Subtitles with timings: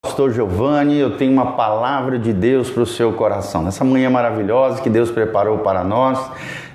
[0.00, 3.64] Pastor Giovanni, eu tenho uma palavra de Deus para o seu coração.
[3.64, 6.20] Nessa manhã maravilhosa que Deus preparou para nós,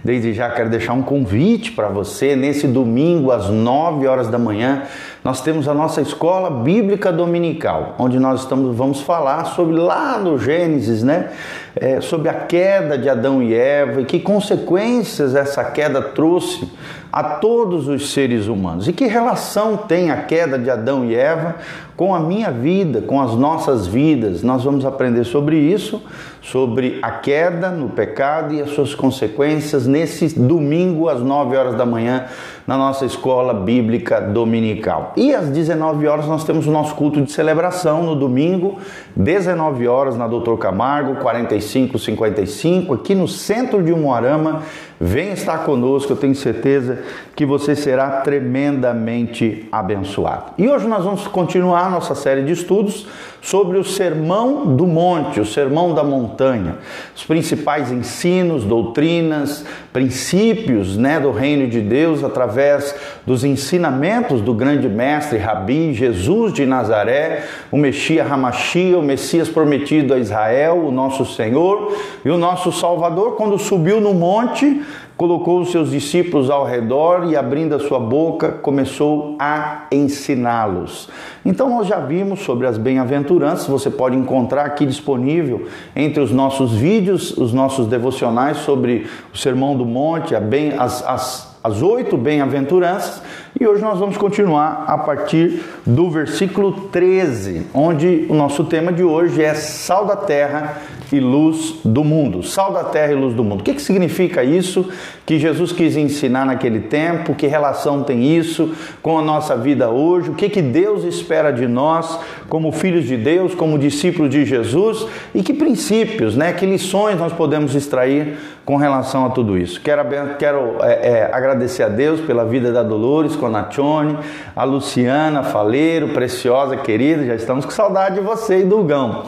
[0.04, 2.36] desde já quero deixar um convite para você.
[2.36, 4.84] Nesse domingo, às 9 horas da manhã,
[5.24, 10.38] nós temos a nossa escola bíblica dominical, onde nós estamos, vamos falar sobre lá no
[10.38, 11.32] Gênesis, né?
[11.74, 16.70] É, sobre a queda de Adão e Eva e que consequências essa queda trouxe
[17.12, 18.88] a todos os seres humanos.
[18.88, 21.56] E que relação tem a queda de Adão e Eva
[21.96, 24.44] com a minha vida, com as nossas vidas?
[24.44, 26.02] Nós vamos aprender sobre isso,
[26.42, 31.86] sobre a queda no pecado e as suas consequências nesse domingo às 9 horas da
[31.86, 32.26] manhã
[32.66, 35.14] na nossa escola bíblica dominical.
[35.16, 38.78] E às 19 horas nós temos o nosso culto de celebração no domingo,
[39.16, 44.62] 19 horas na Doutor Camargo, 4555, aqui no centro de Umuarama.
[45.00, 47.00] Vem estar conosco, eu tenho certeza
[47.36, 50.54] que você será tremendamente abençoado.
[50.58, 53.08] E hoje nós vamos continuar nossa série de estudos
[53.42, 56.78] sobre o Sermão do Monte, o Sermão da Montanha,
[57.14, 64.88] os principais ensinos, doutrinas, princípios né, do reino de Deus através dos ensinamentos do grande
[64.88, 71.26] mestre Rabi Jesus de Nazaré, o Messias Hamashia, o Messias prometido a Israel, o nosso
[71.26, 74.82] Senhor e o nosso Salvador, quando subiu no monte
[75.24, 81.08] colocou os seus discípulos ao redor e, abrindo a sua boca, começou a ensiná-los.
[81.46, 86.74] Então, nós já vimos sobre as bem-aventuranças, você pode encontrar aqui disponível entre os nossos
[86.74, 93.22] vídeos, os nossos devocionais sobre o Sermão do Monte, bem, as, as, as oito bem-aventuranças.
[93.58, 99.06] E hoje nós vamos continuar a partir do versículo 13, onde o nosso tema de
[99.06, 102.44] hoje é sal da terra e luz do mundo.
[102.44, 103.62] Sal da terra e luz do mundo.
[103.62, 104.90] O que, que significa isso
[105.26, 107.36] que Jesus quis ensinar naquele tempo?
[107.36, 110.30] Que relação tem isso com a nossa vida hoje?
[110.30, 115.06] O que, que Deus espera de nós como filhos de Deus, como discípulos de Jesus?
[115.34, 116.54] E que princípios, né?
[116.54, 119.82] que lições nós podemos extrair com relação a tudo isso?
[119.82, 120.04] Quero,
[120.38, 124.18] quero é, é, agradecer a Deus pela vida da Dolores, Natione,
[124.56, 129.24] a Luciana Faleiro, preciosa, querida, já estamos com saudade de você e do Gão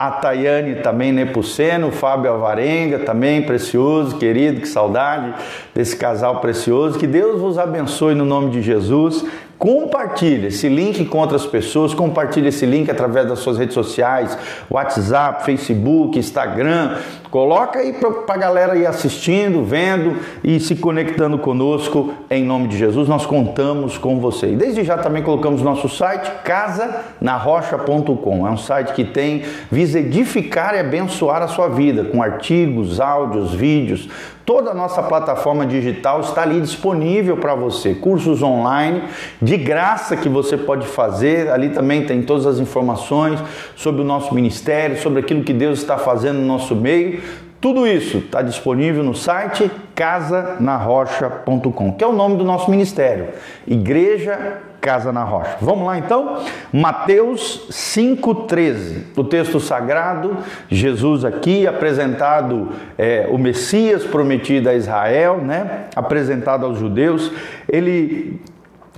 [0.00, 5.34] a Tayane também Nepuceno, o Fábio Alvarenga também, precioso, querido, que saudade
[5.74, 6.98] desse casal precioso.
[6.98, 9.26] Que Deus vos abençoe no nome de Jesus.
[9.60, 14.38] Compartilhe esse link com outras pessoas, compartilhe esse link através das suas redes sociais,
[14.70, 16.96] WhatsApp, Facebook, Instagram.
[17.30, 22.78] Coloca aí para a galera ir assistindo, vendo e se conectando conosco em nome de
[22.78, 23.06] Jesus.
[23.06, 24.52] Nós contamos com você.
[24.52, 28.46] E desde já também colocamos nosso site casanarrocha.com.
[28.46, 33.52] É um site que tem visa edificar e abençoar a sua vida com artigos, áudios,
[33.52, 34.08] vídeos,
[34.44, 37.94] Toda a nossa plataforma digital está ali disponível para você.
[37.94, 39.04] Cursos online
[39.40, 41.50] de graça que você pode fazer.
[41.50, 43.38] Ali também tem todas as informações
[43.76, 47.20] sobre o nosso ministério, sobre aquilo que Deus está fazendo no nosso meio.
[47.60, 53.28] Tudo isso está disponível no site casanarrocha.com, que é o nome do nosso ministério.
[53.66, 55.58] Igreja Casa na Rocha.
[55.60, 56.38] Vamos lá então?
[56.72, 59.02] Mateus 5,13.
[59.14, 60.38] O texto sagrado,
[60.70, 65.84] Jesus aqui apresentado, é, o Messias prometido a Israel, né?
[65.94, 67.30] apresentado aos judeus,
[67.68, 68.40] ele,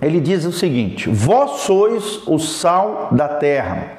[0.00, 3.98] ele diz o seguinte: Vós sois o sal da terra.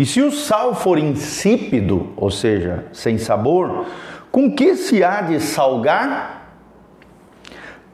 [0.00, 3.84] E se o sal for insípido, ou seja, sem sabor,
[4.32, 6.54] com que se há de salgar?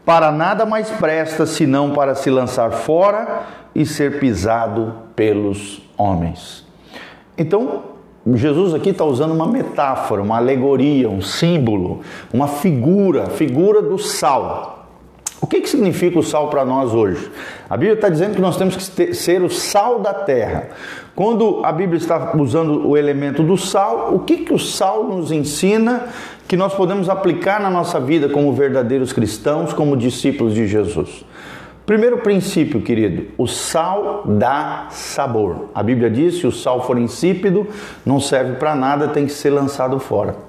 [0.05, 3.43] Para nada mais presta senão para se lançar fora
[3.75, 6.65] e ser pisado pelos homens.
[7.37, 7.83] Então,
[8.25, 12.03] Jesus aqui está usando uma metáfora, uma alegoria, um símbolo,
[12.33, 14.76] uma figura, figura do sal.
[15.41, 17.31] O que, que significa o sal para nós hoje?
[17.69, 20.71] A Bíblia está dizendo que nós temos que ser o sal da terra.
[21.15, 25.31] Quando a Bíblia está usando o elemento do sal, o que, que o sal nos
[25.31, 26.07] ensina
[26.49, 31.25] que nós podemos aplicar na nossa vida como verdadeiros cristãos, como discípulos de Jesus?
[31.85, 35.67] Primeiro princípio, querido, o sal dá sabor.
[35.75, 37.67] A Bíblia diz: se o sal for insípido,
[38.05, 40.46] não serve para nada, tem que ser lançado fora.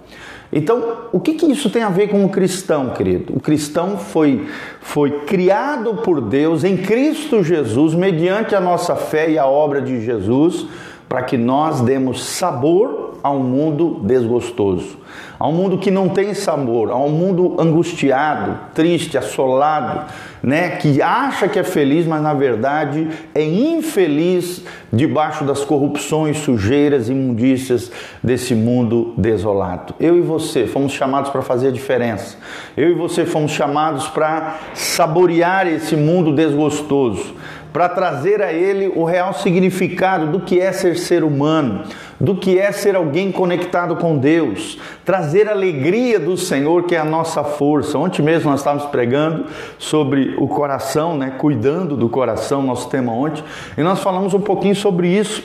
[0.52, 3.36] Então, o que, que isso tem a ver com o cristão, querido?
[3.36, 4.48] O cristão foi,
[4.80, 10.04] foi criado por Deus em Cristo Jesus, mediante a nossa fé e a obra de
[10.04, 10.66] Jesus,
[11.10, 14.98] para que nós demos sabor a um mundo desgostoso,
[15.38, 20.06] a um mundo que não tem sabor, a um mundo angustiado, triste, assolado,
[20.48, 23.06] né, que acha que é feliz, mas na verdade
[23.36, 24.64] é infeliz
[24.94, 27.92] debaixo das corrupções, sujeiras, imundícias
[28.24, 29.94] desse mundo desolado.
[30.00, 32.38] Eu e você fomos chamados para fazer a diferença.
[32.78, 37.36] Eu e você fomos chamados para saborear esse mundo desgostoso
[37.74, 41.84] para trazer a ele o real significado do que é ser ser humano,
[42.20, 47.00] do que é ser alguém conectado com Deus, trazer a alegria do Senhor, que é
[47.00, 47.98] a nossa força.
[47.98, 49.46] Ontem mesmo nós estávamos pregando
[49.78, 51.34] sobre o coração, né?
[51.38, 53.44] cuidando do coração, nosso tema ontem,
[53.78, 55.44] e nós falamos um pouquinho sobre isso.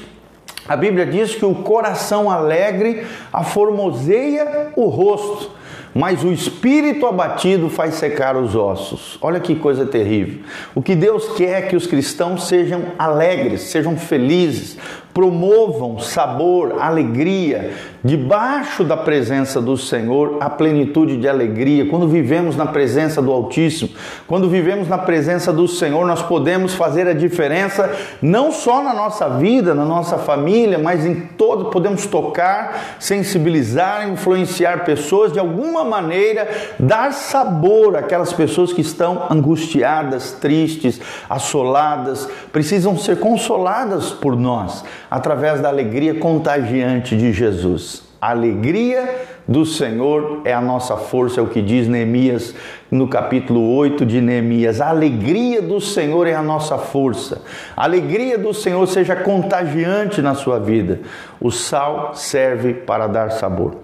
[0.69, 5.63] A Bíblia diz que o coração alegre aformoseia o rosto
[5.95, 9.19] mas o espírito abatido faz secar os ossos.
[9.21, 10.41] Olha que coisa terrível.
[10.75, 14.79] O que Deus quer é que os cristãos sejam alegres, sejam felizes,
[15.15, 17.73] promovam sabor, alegria,
[18.03, 21.89] debaixo da presença do Senhor, a plenitude de alegria.
[21.89, 23.91] Quando vivemos na presença do Altíssimo,
[24.27, 29.29] quando vivemos na presença do Senhor, nós podemos fazer a diferença não só na nossa
[29.29, 36.49] vida, na nossa família, mas em todo, podemos tocar, sensibilizar, influenciar pessoas de alguma maneira,
[36.79, 44.83] dar sabor àquelas pessoas que estão angustiadas, tristes, assoladas, precisam ser consoladas por nós
[45.13, 48.03] através da alegria contagiante de Jesus.
[48.19, 52.55] A alegria do Senhor é a nossa força, é o que diz Neemias
[52.91, 54.81] no capítulo 8 de Neemias.
[54.81, 57.43] A alegria do Senhor é a nossa força.
[57.77, 61.01] A alegria do Senhor seja contagiante na sua vida.
[61.39, 63.75] O sal serve para dar sabor.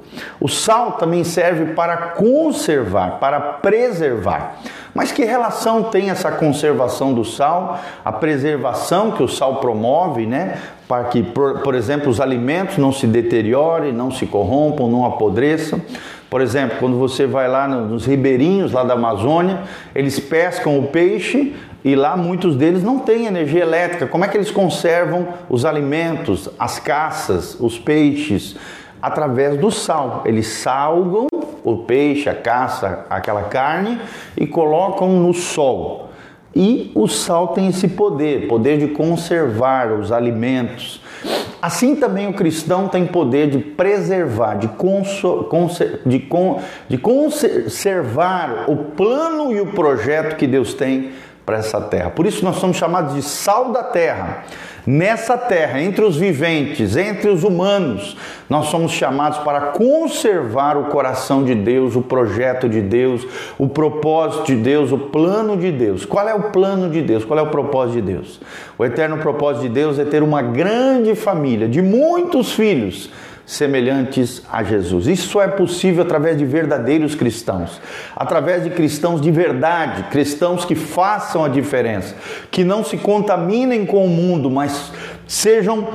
[0.41, 4.61] O sal também serve para conservar, para preservar.
[4.99, 10.59] Mas que relação tem essa conservação do sal, a preservação que o sal promove, né?
[10.89, 15.81] Para que, por, por exemplo, os alimentos não se deteriorem, não se corrompam, não apodreçam.
[16.29, 19.61] Por exemplo, quando você vai lá nos ribeirinhos lá da Amazônia,
[19.95, 21.55] eles pescam o peixe
[21.85, 24.05] e lá muitos deles não têm energia elétrica.
[24.09, 28.57] Como é que eles conservam os alimentos, as caças, os peixes?
[29.01, 30.23] Através do sal.
[30.25, 31.29] Eles salgam
[31.73, 33.99] o peixe, a caça, aquela carne
[34.37, 36.09] e colocam no sol.
[36.55, 41.01] E o sal tem esse poder, poder de conservar os alimentos.
[41.61, 44.69] Assim também o cristão tem poder de preservar, de,
[46.07, 46.29] de,
[46.89, 51.11] de conservar o plano e o projeto que Deus tem
[51.49, 52.11] para essa terra.
[52.11, 54.45] Por isso nós somos chamados de sal da terra.
[54.87, 58.19] Nessa terra, entre os viventes, entre os humanos,
[58.51, 63.27] nós somos chamados para conservar o coração de Deus, o projeto de Deus,
[63.59, 66.05] o propósito de Deus, o plano de Deus.
[66.05, 67.25] Qual é o plano de Deus?
[67.25, 68.41] Qual é o propósito de Deus?
[68.77, 73.11] O eterno propósito de Deus é ter uma grande família de muitos filhos
[73.49, 75.07] semelhantes a Jesus.
[75.07, 77.81] Isso só é possível através de verdadeiros cristãos,
[78.15, 82.15] através de cristãos de verdade, cristãos que façam a diferença,
[82.51, 84.93] que não se contaminem com o mundo, mas
[85.27, 85.89] sejam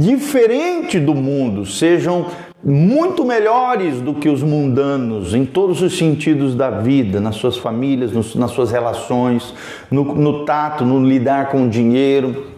[0.00, 2.26] diferentes do mundo, sejam
[2.64, 8.34] muito melhores do que os mundanos em todos os sentidos da vida, nas suas famílias,
[8.34, 9.54] nas suas relações,
[9.88, 12.55] no, no tato, no lidar com o dinheiro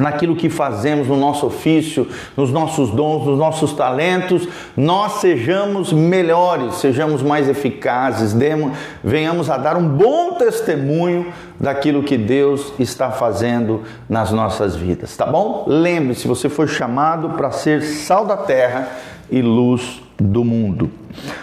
[0.00, 2.06] naquilo que fazemos no nosso ofício,
[2.36, 9.56] nos nossos dons, nos nossos talentos, nós sejamos melhores, sejamos mais eficazes, demos, venhamos a
[9.56, 15.64] dar um bom testemunho daquilo que Deus está fazendo nas nossas vidas, tá bom?
[15.66, 18.88] Lembre-se, você foi chamado para ser sal da terra
[19.30, 20.90] e luz do mundo.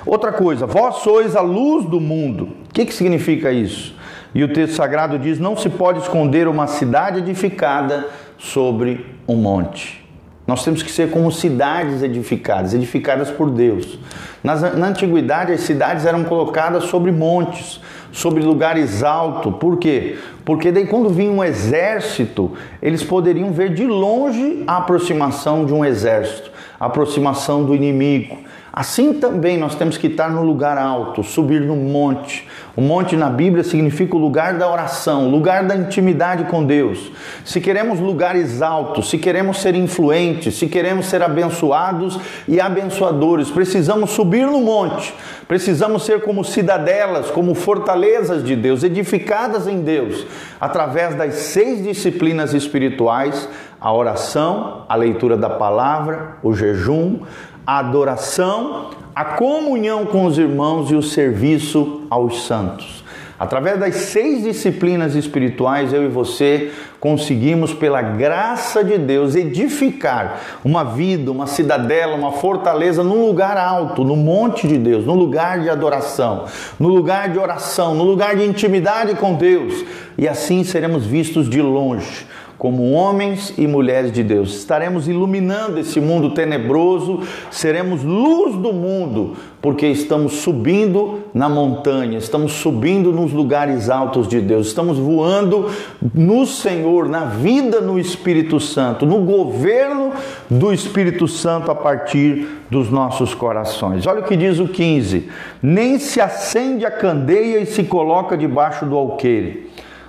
[0.05, 2.49] Outra coisa, vós sois a luz do mundo.
[2.69, 3.95] O que, que significa isso?
[4.33, 8.05] E o texto sagrado diz: não se pode esconder uma cidade edificada
[8.37, 10.05] sobre um monte.
[10.47, 13.97] Nós temos que ser como cidades edificadas, edificadas por Deus.
[14.43, 19.55] Nas, na antiguidade, as cidades eram colocadas sobre montes, sobre lugares altos.
[19.55, 20.17] Por quê?
[20.45, 25.83] Porque daí, quando vinha um exército, eles poderiam ver de longe a aproximação de um
[25.83, 28.37] exército, a aproximação do inimigo.
[28.75, 32.45] Assim também nós temos que estar no lugar alto, subir no monte.
[32.75, 37.09] O monte na Bíblia significa o lugar da oração, o lugar da intimidade com Deus.
[37.45, 44.09] Se queremos lugares altos, se queremos ser influentes, se queremos ser abençoados e abençoadores, precisamos
[44.09, 45.13] subir no monte.
[45.47, 50.27] Precisamos ser como cidadelas, como fortalezas de Deus, edificadas em Deus,
[50.59, 53.47] através das seis disciplinas espirituais:
[53.79, 57.19] a oração, a leitura da palavra, o jejum,
[57.65, 63.03] a adoração, a comunhão com os irmãos e o serviço aos santos.
[63.37, 70.85] Através das seis disciplinas espirituais, eu e você conseguimos, pela graça de Deus, edificar uma
[70.85, 75.69] vida, uma cidadela, uma fortaleza num lugar alto, no monte de Deus, no lugar de
[75.69, 76.45] adoração,
[76.79, 79.83] no lugar de oração, no lugar de intimidade com Deus.
[80.17, 82.25] E assim seremos vistos de longe
[82.57, 84.55] como homens e mulheres de Deus.
[84.55, 87.21] Estaremos iluminando esse mundo tenebroso,
[87.51, 94.39] seremos luz do mundo, porque estamos subindo na montanha, estamos subindo nos lugares altos de
[94.39, 95.69] Deus, estamos voando
[96.13, 100.11] no Senhor, na vida no Espírito Santo, no governo
[100.49, 104.07] do Espírito Santo a partir dos nossos corações.
[104.07, 105.29] Olha o que diz o 15:
[105.61, 109.65] nem se acende a candeia e se coloca debaixo do alqueire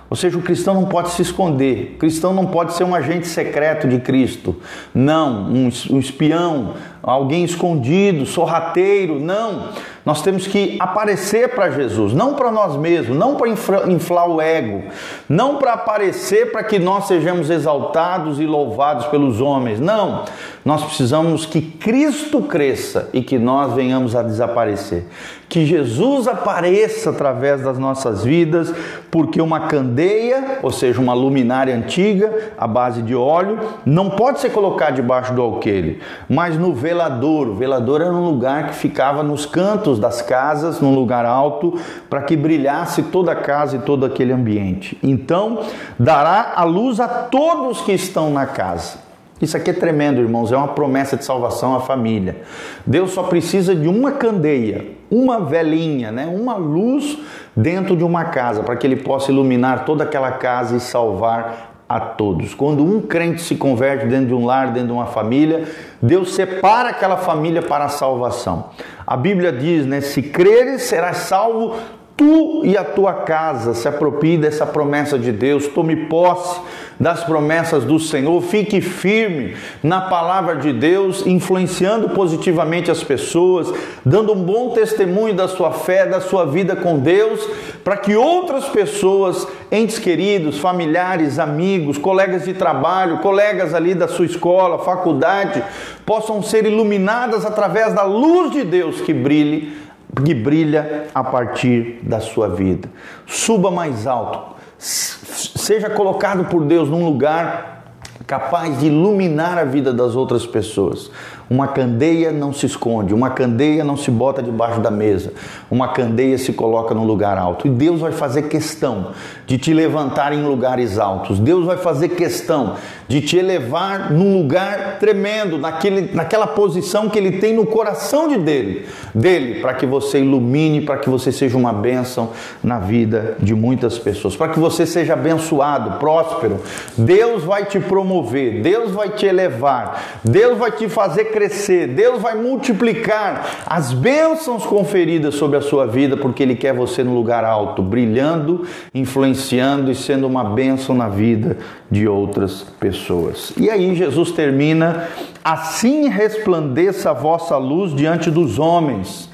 [0.09, 3.27] ou seja, o cristão não pode se esconder, o cristão não pode ser um agente
[3.27, 4.55] secreto de Cristo,
[4.93, 5.67] não, um,
[5.99, 9.69] espião, alguém escondido, sorrateiro, não.
[10.07, 14.83] Nós temos que aparecer para Jesus, não para nós mesmos, não para inflar o ego,
[15.27, 20.23] não para aparecer para que nós sejamos exaltados e louvados pelos homens, não.
[20.63, 25.05] Nós precisamos que Cristo cresça e que nós venhamos a desaparecer.
[25.49, 28.73] Que Jesus apareça através das nossas vidas,
[29.09, 34.49] porque uma candeia, ou seja, uma luminária antiga, à base de óleo, não pode ser
[34.49, 37.47] colocada debaixo do alqueire, mas no velador.
[37.47, 42.21] O velador era um lugar que ficava nos cantos das casas, num lugar alto, para
[42.21, 44.97] que brilhasse toda a casa e todo aquele ambiente.
[45.03, 45.61] Então,
[45.97, 49.07] dará a luz a todos que estão na casa.
[49.39, 52.37] Isso aqui é tremendo, irmãos, é uma promessa de salvação à família.
[52.85, 56.25] Deus só precisa de uma candeia, uma velinha, né?
[56.25, 57.19] uma luz
[57.55, 61.99] dentro de uma casa, para que ele possa iluminar toda aquela casa e salvar a
[61.99, 62.53] todos.
[62.53, 65.65] Quando um crente se converte dentro de um lar, dentro de uma família,
[66.01, 68.71] Deus separa aquela família para a salvação.
[69.05, 71.75] A Bíblia diz, né, se creres, serás salvo
[72.17, 73.73] tu e a tua casa.
[73.73, 76.59] Se aproprie dessa promessa de Deus, tome posse
[76.99, 83.71] das promessas do Senhor, fique firme na palavra de Deus, influenciando positivamente as pessoas,
[84.05, 87.47] dando um bom testemunho da sua fé, da sua vida com Deus,
[87.83, 94.25] para que outras pessoas, entes queridos, familiares, amigos, colegas de trabalho, colegas ali da sua
[94.25, 95.63] escola, faculdade,
[96.05, 99.77] possam ser iluminadas através da luz de Deus que brilhe,
[100.25, 102.89] que brilha a partir da sua vida.
[103.27, 107.77] Suba mais alto seja colocado por Deus num lugar
[108.25, 111.09] capaz de iluminar a vida das outras pessoas.
[111.49, 115.31] Uma candeia não se esconde, uma candeia não se bota debaixo da mesa,
[115.71, 117.67] uma candeia se coloca no lugar alto.
[117.67, 119.11] E Deus vai fazer questão
[119.45, 121.39] de te levantar em lugares altos.
[121.39, 122.75] Deus vai fazer questão
[123.07, 128.37] de te elevar num lugar tremendo, naquele, naquela posição que Ele tem no coração de
[128.37, 128.85] dele,
[129.15, 133.97] dele, para que você ilumine, para que você seja uma bênção na vida de muitas
[133.97, 136.59] pessoas, para que você seja abençoado, próspero.
[136.97, 142.33] Deus vai te promover, Deus vai te elevar, Deus vai te fazer crescer, Deus vai
[142.33, 147.83] multiplicar as bênçãos conferidas sobre a sua vida, porque Ele quer você no lugar alto,
[147.83, 151.57] brilhando, influenciando e sendo uma bênção na vida
[151.91, 153.53] de outras pessoas.
[153.55, 155.07] E aí Jesus termina:
[155.45, 159.29] assim resplandeça a vossa luz diante dos homens,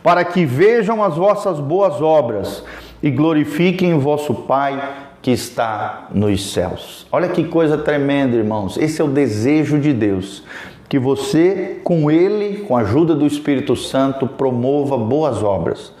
[0.00, 2.62] para que vejam as vossas boas obras
[3.02, 4.80] e glorifiquem o vosso Pai
[5.20, 7.04] que está nos céus.
[7.10, 8.76] Olha que coisa tremenda, irmãos.
[8.76, 10.44] Esse é o desejo de Deus
[10.88, 15.92] que você, com Ele, com a ajuda do Espírito Santo, promova boas obras.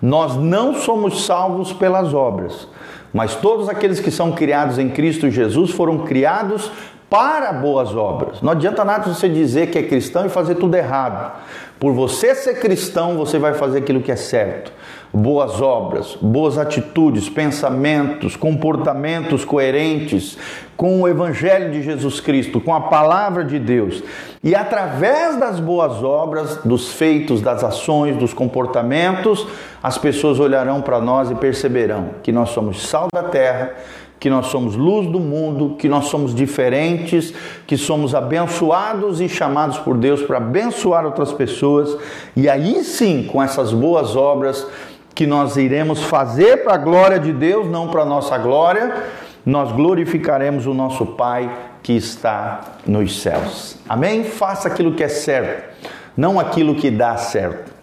[0.00, 2.68] Nós não somos salvos pelas obras,
[3.12, 6.70] mas todos aqueles que são criados em Cristo Jesus foram criados
[7.08, 8.42] para boas obras.
[8.42, 11.32] Não adianta nada você dizer que é cristão e fazer tudo errado.
[11.78, 14.72] Por você ser cristão, você vai fazer aquilo que é certo
[15.16, 20.36] boas obras, boas atitudes, pensamentos, comportamentos coerentes
[20.76, 24.02] com o Evangelho de Jesus Cristo, com a palavra de Deus.
[24.44, 29.46] E através das boas obras, dos feitos, das ações, dos comportamentos,
[29.82, 33.72] as pessoas olharão para nós e perceberão que nós somos sal da terra
[34.18, 37.32] que nós somos luz do mundo, que nós somos diferentes,
[37.66, 41.96] que somos abençoados e chamados por Deus para abençoar outras pessoas.
[42.34, 44.66] E aí sim, com essas boas obras,
[45.14, 49.04] que nós iremos fazer para a glória de Deus, não para a nossa glória,
[49.44, 51.50] nós glorificaremos o nosso Pai
[51.82, 53.76] que está nos céus.
[53.88, 54.24] Amém?
[54.24, 57.75] Faça aquilo que é certo, não aquilo que dá certo.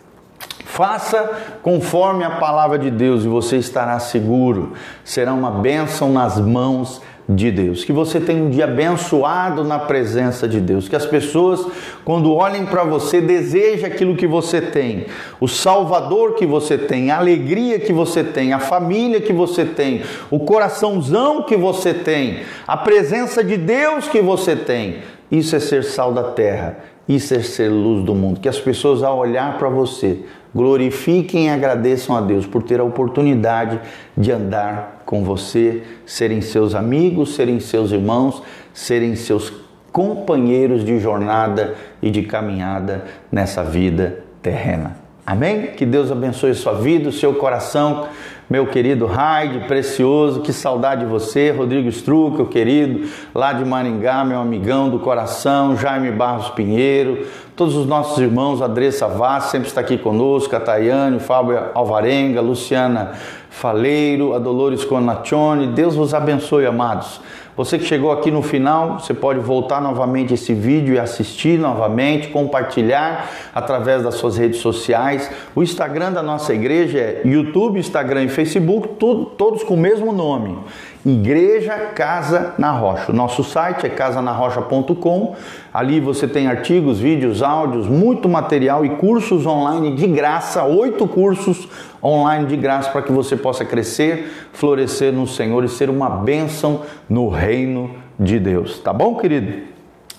[0.73, 4.73] Faça conforme a palavra de Deus e você estará seguro.
[5.03, 9.79] Será uma bênção nas mãos de de Deus, que você tenha um dia abençoado na
[9.79, 11.65] presença de Deus, que as pessoas,
[12.03, 15.05] quando olhem para você, desejem aquilo que você tem,
[15.39, 20.01] o Salvador que você tem, a alegria que você tem, a família que você tem,
[20.29, 24.97] o coraçãozão que você tem, a presença de Deus que você tem,
[25.31, 26.77] Isso é ser sal da terra.
[27.09, 28.39] Isso é ser luz do mundo.
[28.39, 30.19] Que as pessoas, ao olhar para você,
[30.53, 33.79] glorifiquem e agradeçam a Deus por ter a oportunidade
[34.15, 38.41] de andar com você, serem seus amigos, serem seus irmãos,
[38.73, 39.51] serem seus
[39.91, 44.97] companheiros de jornada e de caminhada nessa vida terrena.
[45.25, 45.67] Amém?
[45.67, 48.07] Que Deus abençoe sua vida, o seu coração
[48.49, 54.23] meu querido Raide, precioso, que saudade de você, Rodrigo Struca, o querido, lá de Maringá,
[54.23, 59.81] meu amigão do coração, Jaime Barros Pinheiro, todos os nossos irmãos, Adressa Vaz, sempre está
[59.81, 63.13] aqui conosco, a Tayane, Fábio Alvarenga, Luciana
[63.53, 67.21] Faleiro, a Dolores Conaccione, Deus vos abençoe, amados.
[67.55, 72.29] Você que chegou aqui no final, você pode voltar novamente esse vídeo e assistir novamente,
[72.29, 75.29] compartilhar através das suas redes sociais.
[75.55, 80.11] O Instagram da nossa igreja é YouTube, Instagram e Facebook, tudo, todos com o mesmo
[80.11, 80.57] nome.
[81.05, 83.11] Igreja Casa na Rocha.
[83.11, 85.35] O nosso site é casanarrocha.com.
[85.73, 91.67] Ali você tem artigos, vídeos, áudios, muito material e cursos online de graça, oito cursos
[92.01, 96.83] online de graça para que você possa crescer, florescer no Senhor e ser uma bênção
[97.09, 98.79] no reino de Deus.
[98.79, 99.72] Tá bom, querido?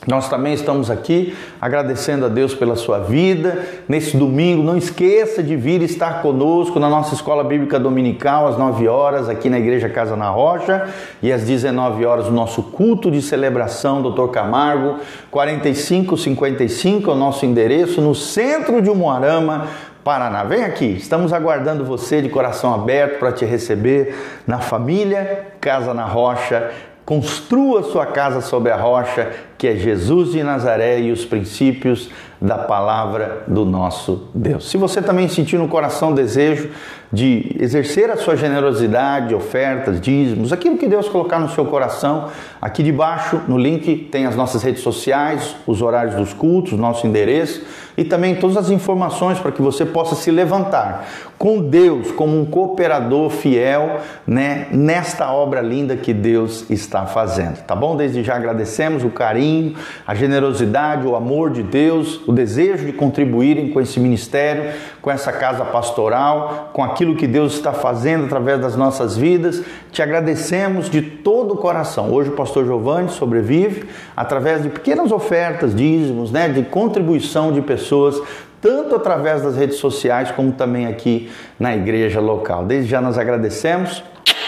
[0.07, 3.59] Nós também estamos aqui agradecendo a Deus pela sua vida.
[3.89, 8.87] Nesse domingo, não esqueça de vir estar conosco na nossa escola bíblica dominical às 9
[8.87, 10.89] horas, aqui na Igreja Casa na Rocha,
[11.23, 14.29] e às 19 horas o nosso culto de celebração, Dr.
[14.29, 14.99] Camargo,
[15.31, 19.69] 4555 é o nosso endereço, no centro de Umuarama,
[20.05, 20.45] Paraná.
[20.45, 24.15] Vem aqui, estamos aguardando você de coração aberto para te receber
[24.47, 26.71] na família Casa na Rocha
[27.05, 32.09] Construa sua casa sobre a rocha, que é Jesus de Nazaré e os princípios
[32.41, 34.71] da palavra do nosso Deus.
[34.71, 36.71] Se você também sentir no coração o desejo
[37.13, 42.31] de exercer a sua generosidade, ofertas, dízimos, aquilo que Deus colocar no seu coração,
[42.61, 47.63] aqui debaixo no link tem as nossas redes sociais, os horários dos cultos, nosso endereço
[47.97, 51.07] e também todas as informações para que você possa se levantar
[51.39, 57.63] com Deus como um cooperador fiel, né, nesta obra linda que Deus está fazendo.
[57.65, 57.97] Tá bom?
[57.97, 59.75] Desde já agradecemos o carinho,
[60.07, 64.73] a generosidade, o amor de Deus, o desejo de contribuírem com esse ministério,
[65.05, 69.63] com essa casa pastoral, com aquilo que Deus está fazendo através das nossas vidas.
[69.93, 72.11] Te agradecemos de todo o coração.
[72.11, 78.19] Hoje o pastor Giovanni sobrevive através de pequenas ofertas, dízimos, né, de contribuição de pessoas
[78.63, 82.65] tanto através das redes sociais como também aqui na igreja local.
[82.65, 84.03] Desde já nós agradecemos.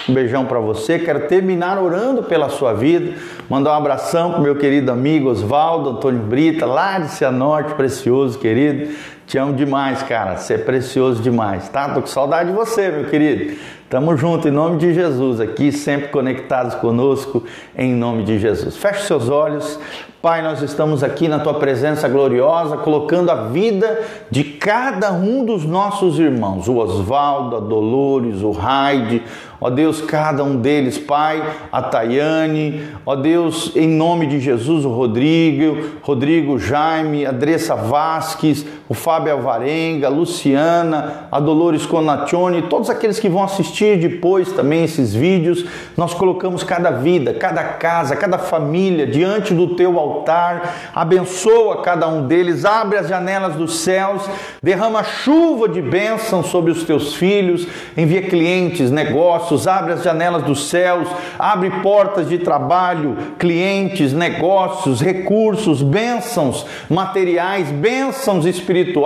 [0.09, 0.99] Um beijão para você.
[1.01, 3.13] Quero terminar orando pela sua vida.
[3.51, 8.95] Mandar um abração para meu querido amigo Oswaldo Antônio Brita, lá de Cianorte, precioso, querido.
[9.27, 10.37] Te amo demais, cara.
[10.37, 11.89] Você é precioso demais, tá?
[11.89, 13.57] Tô com saudade de você, meu querido.
[13.91, 17.45] Tamo junto em nome de Jesus, aqui sempre conectados conosco
[17.77, 18.77] em nome de Jesus.
[18.77, 19.79] Feche seus olhos.
[20.23, 25.65] Pai, nós estamos aqui na tua presença gloriosa, colocando a vida de cada um dos
[25.65, 29.23] nossos irmãos, o Oswaldo, a Dolores, o Raide,
[29.61, 34.91] ó Deus, cada um deles, Pai, a Tayane, ó Deus, em nome de Jesus, o
[34.91, 42.91] Rodrigo, Rodrigo Jaime, a Dressa Vasques, o Fábio Alvarenga, a Luciana, a Dolores Conaccione, todos
[42.91, 45.65] aqueles que vão assistir depois também esses vídeos,
[45.97, 52.27] nós colocamos cada vida, cada casa, cada família diante do teu altar, abençoa cada um
[52.27, 54.29] deles, abre as janelas dos céus,
[54.63, 60.69] derrama chuva de bênção sobre os teus filhos, envia clientes, negócios, abre as janelas dos
[60.69, 69.06] céus, abre portas de trabalho, clientes, negócios, recursos, bênçãos materiais, bênçãos espirituais,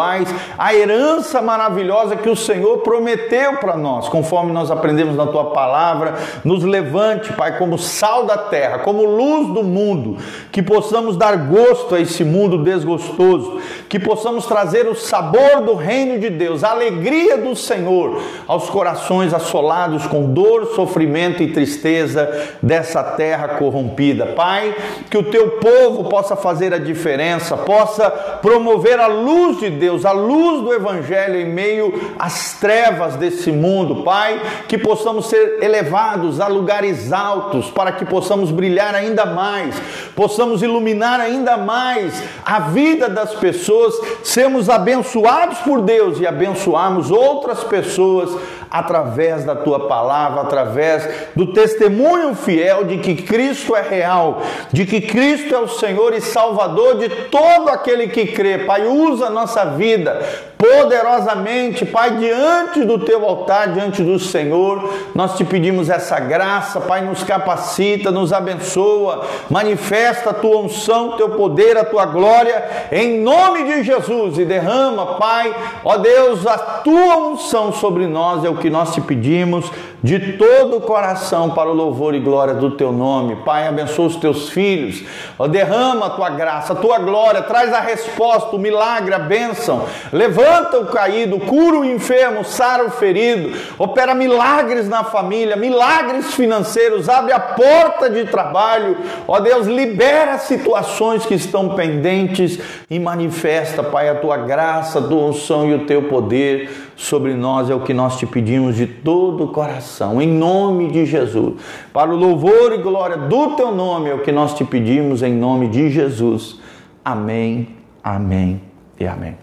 [0.58, 6.14] a herança maravilhosa que o Senhor prometeu para nós, conforme nós aprendemos na tua palavra,
[6.44, 10.16] nos levante, Pai, como sal da terra, como luz do mundo,
[10.52, 15.74] que possamos possamos dar gosto a esse mundo desgostoso, que possamos trazer o sabor do
[15.74, 22.48] reino de Deus, a alegria do Senhor aos corações assolados com dor, sofrimento e tristeza
[22.62, 24.26] dessa terra corrompida.
[24.36, 24.74] Pai,
[25.10, 30.12] que o teu povo possa fazer a diferença, possa promover a luz de Deus, a
[30.12, 34.02] luz do Evangelho em meio às trevas desse mundo.
[34.02, 39.80] Pai, que possamos ser elevados a lugares altos para que possamos brilhar ainda mais,
[40.14, 47.10] possamos iluminar iluminar ainda mais a vida das pessoas, sermos abençoados por Deus e abençoarmos
[47.10, 48.30] outras pessoas
[48.70, 55.00] através da tua palavra, através do testemunho fiel de que Cristo é real, de que
[55.00, 58.58] Cristo é o Senhor e Salvador de todo aquele que crê.
[58.58, 60.20] Pai, usa a nossa vida vida
[60.58, 64.92] poderosamente, Pai, diante do teu altar, diante do Senhor.
[65.14, 71.30] Nós te pedimos essa graça, Pai, nos capacita, nos abençoa, manifesta a tua unção, teu
[71.30, 72.62] poder, a tua glória,
[72.92, 78.50] em nome de Jesus, e derrama, Pai, ó Deus, a tua unção sobre nós, é
[78.50, 79.70] o que nós te pedimos
[80.02, 83.36] de todo o coração para o louvor e glória do teu nome.
[83.36, 85.04] Pai, abençoa os teus filhos,
[85.50, 90.78] derrama a tua graça, a tua glória, traz a resposta, o milagre, a bênção, levanta
[90.78, 97.32] o caído, cura o enfermo, sara o ferido, opera milagres na família, milagres financeiros, abre
[97.32, 98.96] a porta de trabalho,
[99.28, 102.58] ó Deus, libera situações que estão pendentes
[102.90, 107.70] e manifesta, Pai, a tua graça, a tua unção e o teu poder sobre nós,
[107.70, 111.54] é o que nós te pedimos de todo o coração, em nome de Jesus.
[111.94, 115.32] Para o louvor e glória do teu nome, é o que nós te pedimos, em
[115.32, 116.60] nome de Jesus.
[117.02, 117.68] Amém,
[118.04, 118.60] amém
[118.98, 119.34] e amém.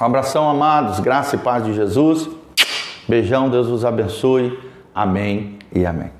[0.00, 2.30] Um abração, amados, graça e paz de Jesus.
[3.08, 4.56] Beijão, Deus vos abençoe.
[4.94, 6.15] Amém e amém.